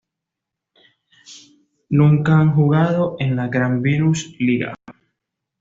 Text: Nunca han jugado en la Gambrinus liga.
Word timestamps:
Nunca 1.89 2.39
han 2.39 2.55
jugado 2.55 3.17
en 3.19 3.35
la 3.35 3.49
Gambrinus 3.49 4.33
liga. 4.39 4.73